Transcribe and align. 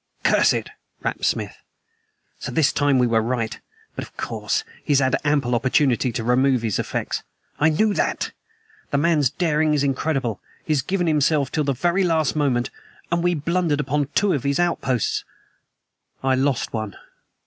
"Curse 0.23 0.51
it!" 0.53 0.71
rapped 1.03 1.23
Smith. 1.25 1.55
"So 2.39 2.51
this 2.51 2.73
time 2.73 2.97
we 2.97 3.05
were 3.05 3.21
right. 3.21 3.59
But, 3.95 4.03
of 4.03 4.17
course, 4.17 4.63
he 4.83 4.93
has 4.93 4.99
had 4.99 5.15
ample 5.23 5.53
opportunity 5.53 6.11
to 6.13 6.23
remove 6.23 6.63
his 6.63 6.79
effects. 6.79 7.21
I 7.59 7.69
knew 7.69 7.93
that. 7.93 8.31
The 8.89 8.97
man's 8.97 9.29
daring 9.29 9.75
is 9.75 9.83
incredible. 9.83 10.41
He 10.65 10.73
has 10.73 10.81
given 10.81 11.05
himself 11.05 11.51
till 11.51 11.65
the 11.65 11.73
very 11.73 12.03
last 12.03 12.35
moment 12.35 12.71
and 13.11 13.21
we 13.23 13.35
blundered 13.35 13.79
upon 13.79 14.07
two 14.15 14.33
of 14.33 14.41
the 14.41 14.57
outposts." 14.59 15.23
"I 16.23 16.33
lost 16.33 16.73
one." 16.73 16.95